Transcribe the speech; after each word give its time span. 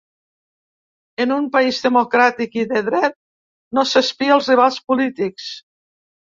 En 1.25 1.33
un 1.35 1.45
país 1.57 1.81
democràtic 1.83 2.57
i 2.61 2.65
de 2.73 2.83
dret 2.89 3.15
no 3.79 3.87
s’espia 3.93 4.37
els 4.41 4.53
rivals 4.55 4.83
polítics. 4.91 5.55